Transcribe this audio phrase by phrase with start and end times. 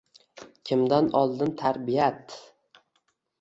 [0.69, 2.35] Kimdan oldim tarbiyat?